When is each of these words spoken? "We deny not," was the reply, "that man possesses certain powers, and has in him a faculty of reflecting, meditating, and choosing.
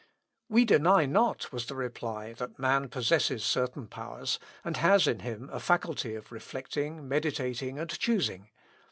"We 0.49 0.65
deny 0.65 1.05
not," 1.05 1.51
was 1.51 1.67
the 1.67 1.75
reply, 1.75 2.33
"that 2.39 2.57
man 2.57 2.89
possesses 2.89 3.43
certain 3.43 3.85
powers, 3.85 4.39
and 4.65 4.77
has 4.77 5.05
in 5.05 5.19
him 5.19 5.47
a 5.53 5.59
faculty 5.59 6.15
of 6.15 6.31
reflecting, 6.31 7.07
meditating, 7.07 7.77
and 7.77 7.87
choosing. 7.99 8.49